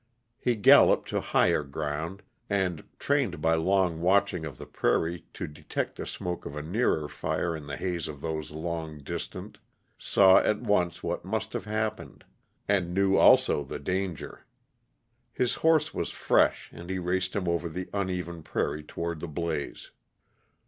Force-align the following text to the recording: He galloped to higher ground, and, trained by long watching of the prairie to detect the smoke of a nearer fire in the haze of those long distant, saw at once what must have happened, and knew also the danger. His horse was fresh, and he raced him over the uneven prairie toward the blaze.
He 0.39 0.55
galloped 0.55 1.09
to 1.09 1.21
higher 1.21 1.61
ground, 1.61 2.23
and, 2.49 2.83
trained 2.97 3.39
by 3.39 3.53
long 3.53 3.99
watching 4.01 4.45
of 4.45 4.57
the 4.57 4.65
prairie 4.65 5.25
to 5.35 5.45
detect 5.45 5.95
the 5.97 6.07
smoke 6.07 6.47
of 6.47 6.55
a 6.55 6.63
nearer 6.63 7.07
fire 7.07 7.55
in 7.55 7.67
the 7.67 7.77
haze 7.77 8.07
of 8.07 8.19
those 8.19 8.49
long 8.49 9.03
distant, 9.03 9.59
saw 9.99 10.39
at 10.39 10.59
once 10.59 11.03
what 11.03 11.23
must 11.23 11.53
have 11.53 11.65
happened, 11.65 12.25
and 12.67 12.95
knew 12.95 13.15
also 13.15 13.63
the 13.63 13.77
danger. 13.77 14.47
His 15.31 15.53
horse 15.53 15.93
was 15.93 16.09
fresh, 16.09 16.71
and 16.73 16.89
he 16.89 16.97
raced 16.97 17.35
him 17.35 17.47
over 17.47 17.69
the 17.69 17.87
uneven 17.93 18.41
prairie 18.41 18.81
toward 18.83 19.19
the 19.19 19.27
blaze. 19.27 19.91